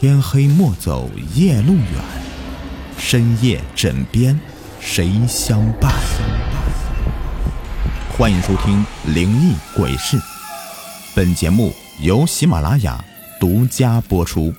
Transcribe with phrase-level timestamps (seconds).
[0.00, 1.84] 天黑莫走夜路远，
[2.96, 4.38] 深夜枕边
[4.78, 5.92] 谁相伴？
[8.16, 10.16] 欢迎收听《灵异鬼事》，
[11.16, 13.04] 本节目由喜马拉雅
[13.40, 14.54] 独家播出。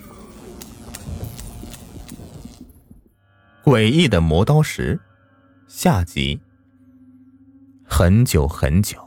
[3.64, 5.00] 诡异的磨刀石，
[5.70, 6.42] 下集。
[7.86, 8.98] 很久很久，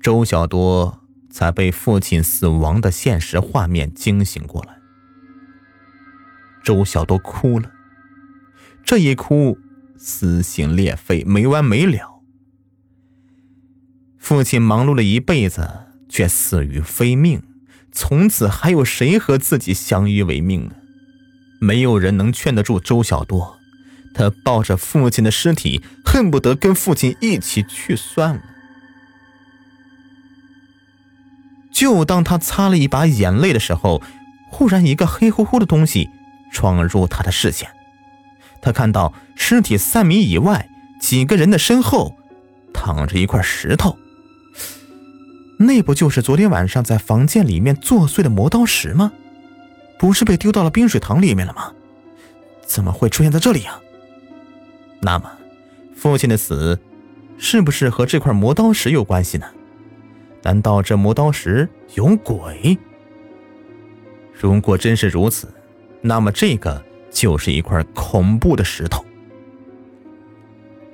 [0.00, 1.00] 周小多
[1.32, 4.75] 才被父亲死亡的现实画面惊醒过来。
[6.66, 7.70] 周小多哭了，
[8.84, 9.56] 这一哭
[9.96, 12.20] 撕心裂肺，没完没了。
[14.18, 17.40] 父亲忙碌了一辈子，却死于非命，
[17.92, 20.72] 从此还有谁和自己相依为命呢？
[21.60, 23.60] 没有人能劝得住周小多，
[24.12, 28.42] 他抱着父亲的尸体，恨不得跟父亲一起去算了。
[31.70, 34.02] 就当他擦了一把眼泪的时候，
[34.50, 36.10] 忽然一个黑乎乎的东西。
[36.50, 37.68] 闯入他的视线，
[38.60, 40.68] 他看到尸体三米以外
[41.00, 42.16] 几个人的身后
[42.72, 43.96] 躺着一块石头。
[45.58, 49.12] 那不就是昨天晚上在房间里面作祟的磨刀石吗？
[49.98, 51.72] 不是被丢到了冰水塘里面了吗？
[52.66, 53.80] 怎么会出现在这里呀？
[55.00, 55.30] 那么，
[55.94, 56.78] 父亲的死
[57.38, 59.46] 是不是和这块磨刀石有关系呢？
[60.42, 62.76] 难道这磨刀石有鬼？
[64.34, 65.48] 如果真是如此，
[66.00, 69.04] 那么，这个就是一块恐怖的石头。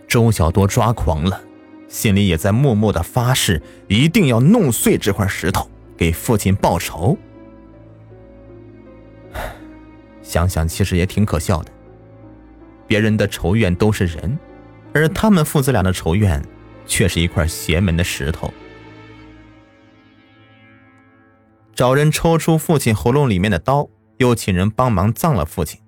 [0.08, 1.40] 周小多抓狂了，
[1.88, 7.16] 心里也在默默的发誓，一定要弄碎这块石头，给父亲报仇。
[10.22, 11.70] 想想其实也挺可笑的，
[12.86, 14.38] 别人的仇怨都是人，
[14.94, 16.42] 而他们父子俩的仇怨，
[16.86, 18.52] 却是一块邪门的石头。
[21.74, 23.88] 找人抽出父亲喉咙里面的刀。
[24.22, 25.80] 又请人帮忙葬了父亲。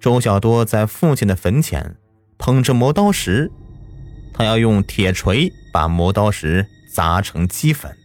[0.00, 1.96] 周小多在父亲的坟前
[2.38, 3.52] 捧着磨刀石，
[4.34, 7.96] 他要用铁锤把磨刀石砸成齑粉，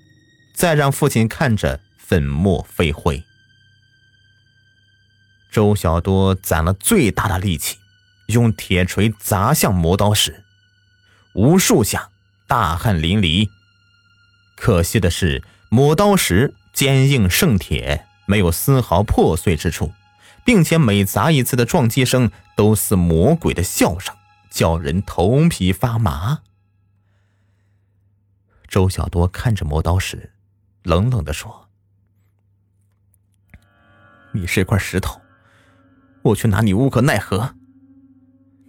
[0.53, 3.23] 再让父亲看着粉末飞灰。
[5.51, 7.77] 周小多攒了最大的力气，
[8.27, 10.43] 用铁锤砸向磨刀石，
[11.33, 12.09] 无数下，
[12.45, 13.49] 大汗淋漓。
[14.55, 18.05] 可惜的是，磨刀石坚硬胜铁。
[18.25, 19.91] 没有丝毫破碎之处，
[20.43, 24.15] 并且每砸一次的撞击声都似魔鬼的笑声，
[24.49, 26.39] 叫人头皮发麻。
[28.67, 30.33] 周小多看着磨刀石，
[30.83, 31.69] 冷冷的说
[34.33, 35.21] ：“你是块石头，
[36.23, 37.55] 我却拿你无可奈何。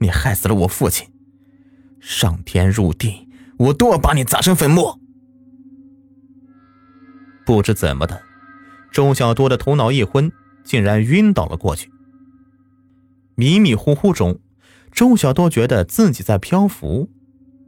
[0.00, 1.10] 你害死了我父亲，
[2.00, 3.28] 上天入地，
[3.58, 5.00] 我都要把你砸成粉末。”
[7.46, 8.25] 不知怎么的。
[8.96, 10.32] 周小多的头脑一昏，
[10.64, 11.92] 竟然晕倒了过去。
[13.34, 14.40] 迷迷糊糊中，
[14.90, 17.10] 周小多觉得自己在漂浮，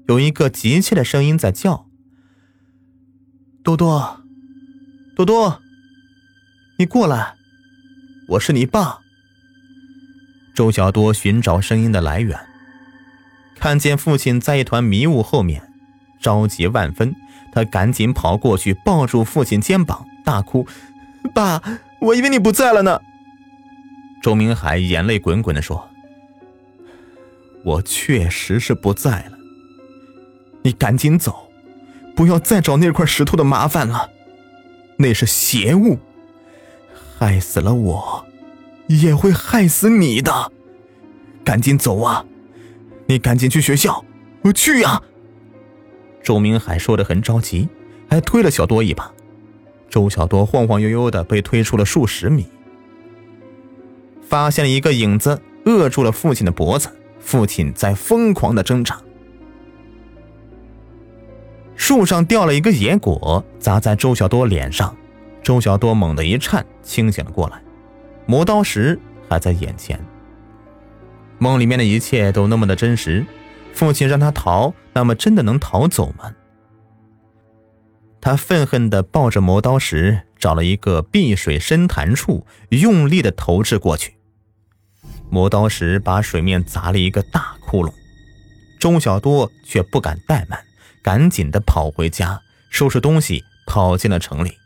[0.07, 1.87] 有一个急切的声音在叫
[3.63, 4.23] ：“多多，
[5.15, 5.61] 多多，
[6.79, 7.35] 你过来，
[8.29, 9.01] 我是你爸。”
[10.57, 12.41] 周小多寻找声音的来源，
[13.55, 15.71] 看见父亲在一团迷雾后面，
[16.23, 17.15] 着急万分，
[17.53, 20.67] 他赶紧跑过去，抱住父亲肩膀，大哭。
[21.35, 21.63] 爸，
[22.01, 23.01] 我以为你不在了呢。
[24.21, 25.89] 周明海眼泪滚滚的说
[27.65, 29.39] ：“我确实是不在了。
[30.63, 31.51] 你赶紧走，
[32.17, 34.11] 不要再找那块石头的麻烦了。
[34.97, 35.99] 那是邪物，
[37.17, 38.27] 害死了我，
[38.89, 40.53] 也会害死你的。
[41.45, 42.25] 赶紧走啊！
[43.07, 44.05] 你赶紧去学校，
[44.43, 45.01] 我去呀。”
[46.23, 47.69] 周明海说的很着急，
[48.11, 49.11] 还推了小多一把。
[49.89, 52.47] 周小多晃晃悠悠的被推出了数十米，
[54.23, 56.89] 发现了一个影子，扼住了父亲的脖子。
[57.21, 58.99] 父亲在疯狂的挣扎。
[61.77, 64.97] 树上掉了一个野果，砸在周小多脸上。
[65.43, 67.61] 周小多猛地一颤，清醒了过来。
[68.25, 68.99] 磨刀石
[69.29, 69.99] 还在眼前。
[71.39, 73.25] 梦里面的一切都那么的真实。
[73.73, 76.35] 父亲让他逃，那么真的能逃走吗？
[78.21, 84.17] 他愤恨地抱着磨刀石，找了一个碧水深潭处，用力地投掷过去。
[85.31, 87.93] 磨刀石把水面砸了一个大窟窿。
[88.81, 90.65] 周小多却不敢怠慢，
[91.03, 94.57] 赶紧地跑回家，收拾东西，跑进了城里。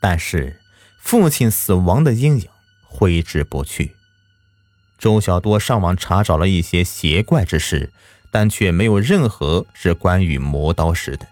[0.00, 0.60] 但是，
[1.00, 2.48] 父亲死亡的阴影
[2.84, 3.94] 挥之不去。
[4.98, 7.92] 周小多上网查找了一些邪怪之事。
[8.38, 11.26] 但却没有任何是关于磨刀石的。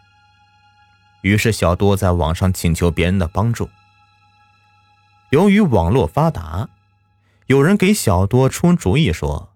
[1.20, 3.70] 于是，小多在网上请求别人的帮助，
[5.30, 6.68] 由于网络发达，
[7.46, 9.50] 有人给小多出主意说：“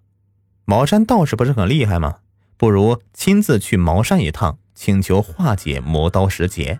[0.64, 2.18] 茅山道士不是很厉害吗？
[2.56, 6.78] 不如亲自去茅山一趟，请求化解磨刀石结。”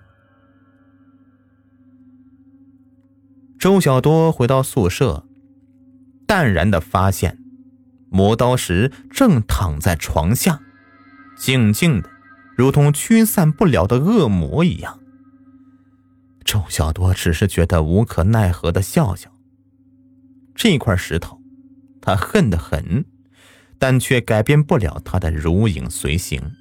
[3.59, 5.27] 周小多回到宿舍，
[6.29, 7.40] 淡然的发现，
[8.11, 10.61] 磨刀石正躺在床下，
[11.39, 12.11] 静静的，
[12.57, 14.99] 如同驱散不了的恶魔一样。
[16.45, 19.31] 周小多只是觉得无可奈何的笑笑。
[20.55, 21.41] 这块石头，
[22.03, 23.05] 他恨得很，
[23.79, 26.53] 但却改变不了他的如影随形。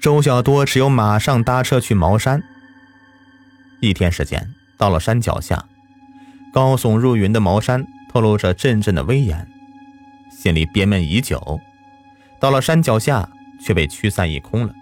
[0.00, 2.40] 周小多只有马上搭车去茅山。
[3.80, 5.66] 一天时间，到了山脚下，
[6.52, 9.46] 高耸入云的茅山透露着阵阵的威严，
[10.30, 11.60] 心里憋闷已久，
[12.40, 13.28] 到了山脚下
[13.60, 14.74] 却被驱散一空了。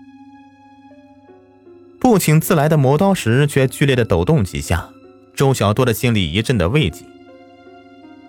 [1.98, 4.88] 不请自来的磨刀石却剧烈的抖动几下，
[5.34, 7.04] 周小多的心里一阵的慰藉。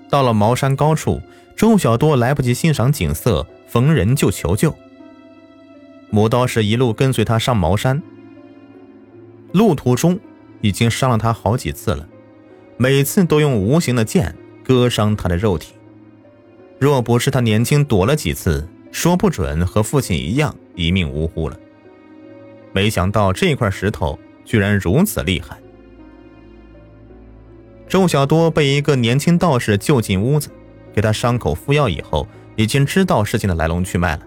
[0.09, 1.21] 到了茅山高处，
[1.55, 4.75] 周小多来不及欣赏景色，逢人就求救。
[6.09, 8.01] 磨刀石一路跟随他上茅山，
[9.51, 10.17] 路途中
[10.61, 12.07] 已经伤了他好几次了，
[12.77, 15.73] 每次都用无形的剑割伤他的肉体。
[16.79, 21.59] 若不是他年轻躲了几次，说不准和父亲一样一命呜呼了。
[22.71, 25.57] 没想到这块石头居然如此厉害。
[27.87, 30.49] 周小多被一个年轻道士救进屋子，
[30.93, 34.23] 给他伤口敷药以后，已经知道事情的来龙去脉了。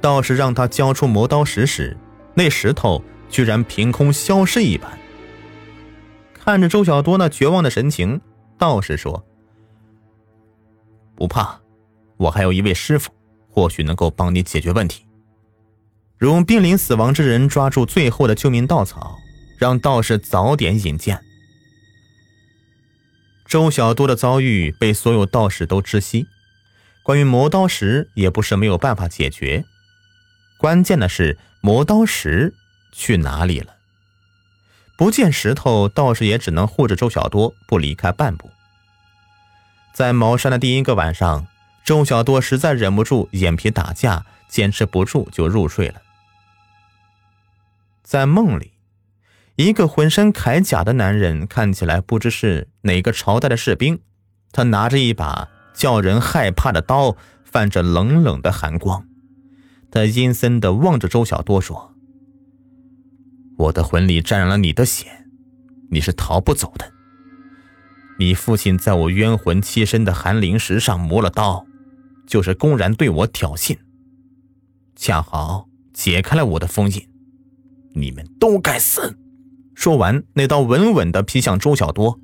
[0.00, 1.96] 道士让他交出磨刀石时，
[2.34, 4.90] 那石头居然凭空消失一般。
[6.44, 8.20] 看着周小多那绝望的神情，
[8.58, 9.24] 道士说
[11.14, 11.60] ：“不怕，
[12.16, 13.12] 我还有一位师傅，
[13.48, 15.06] 或许能够帮你解决问题。”
[16.18, 19.16] 如濒临死亡之人抓住最后的救命稻草，
[19.56, 21.20] 让道士早点引荐。
[23.46, 26.26] 周小多的遭遇被所有道士都知悉，
[27.04, 29.64] 关于磨刀石也不是没有办法解决。
[30.58, 32.52] 关键的是磨刀石
[32.92, 33.76] 去哪里了？
[35.02, 38.48] 不见石头，道士也只能护着周小多不离开半步。
[39.92, 41.48] 在茅山的第一个晚上，
[41.84, 46.00] 周小多实在忍不住眼皮打架，坚持不住就入睡了。
[48.04, 48.74] 在梦里，
[49.56, 53.98] 一个浑身铠甲的男人看起来不知是哪个朝代的士兵。
[54.52, 59.04] 他拿着一把叫人害怕的刀，泛着冷冷的寒光。
[59.90, 61.91] 他阴森的望着周小多说
[63.62, 65.06] ：“我的魂里沾染了你的血，
[65.90, 66.90] 你是逃不走的。
[68.18, 71.64] 你父亲在我冤魂栖身的寒灵石上磨了刀，
[72.26, 73.78] 就是公然对我挑衅，
[74.96, 77.08] 恰好解开了我的封印。”
[77.94, 79.16] 你们都该死！
[79.74, 82.18] 说完，那刀稳稳地劈向周小多。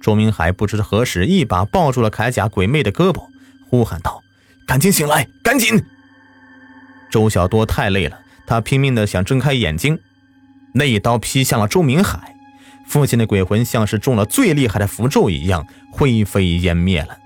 [0.00, 3.22] 周明海不知何时一把抱住了铠甲鬼魅的胳膊，
[3.70, 4.22] 呼喊道
[4.66, 5.82] ：“赶紧醒来，赶紧！”
[7.10, 9.98] 周小多太累了，他拼命地想睁开眼睛。
[10.76, 12.36] 那一刀劈向了周明海，
[12.86, 17.16] 父亲的鬼魂像是中了最厉害的符咒一样，灰飞烟灭了。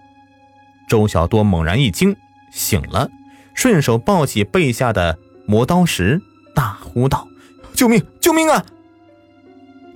[0.88, 2.16] 周小多猛然一惊，
[2.52, 3.10] 醒了，
[3.52, 6.22] 顺手抱起背下的磨刀石，
[6.54, 7.26] 大呼道。
[7.74, 8.04] 救命！
[8.20, 8.64] 救命啊！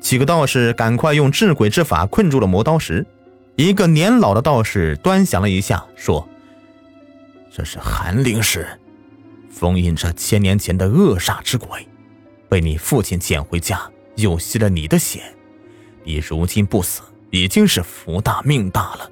[0.01, 3.07] 几个道士赶快用治鬼之法困住了磨刀石。
[3.57, 6.29] 一个年老的道士端详了一下，说
[7.55, 8.67] ：“这是寒灵石，
[9.49, 11.87] 封印着千年前的恶煞之鬼，
[12.49, 15.23] 被你父亲捡回家，又吸了你的血。
[16.05, 19.11] 你如今不死，已经是福大命大了。”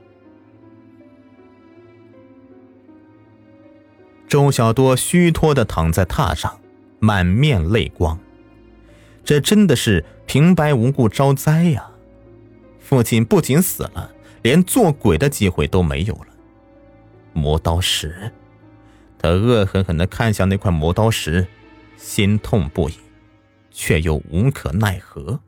[4.28, 6.60] 周小多虚脱的躺在榻上，
[6.98, 8.18] 满面泪光。
[9.24, 11.90] 这真的是平白无故招灾呀！
[12.80, 14.10] 父亲不仅死了，
[14.42, 16.26] 连做鬼的机会都没有了。
[17.32, 18.32] 磨刀石，
[19.18, 21.46] 他恶狠狠地看向那块磨刀石，
[21.96, 22.94] 心痛不已，
[23.72, 25.40] 却又无可奈何。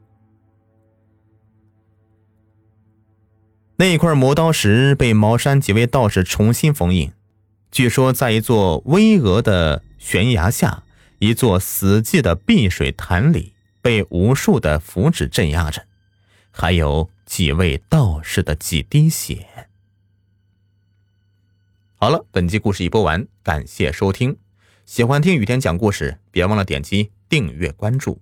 [3.76, 7.12] 那块磨刀石被茅山几位道士重新封印，
[7.70, 10.84] 据说在一座巍峨的悬崖下，
[11.18, 13.52] 一座死寂的碧水潭里。
[13.84, 15.84] 被无数的符纸镇压着，
[16.50, 19.68] 还有几位道士的几滴血。
[21.96, 24.38] 好了，本集故事已播完，感谢收听。
[24.86, 28.20] 喜欢听雨天讲故事，别忘了点击订阅关注。